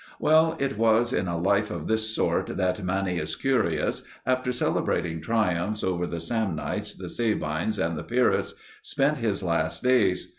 [0.19, 5.83] Well, it was in a life of this sort that Manius Curius, after celebrating triumphs
[5.83, 10.29] over the Samnites, the Sabines, and Pyrrhus, spent his last days.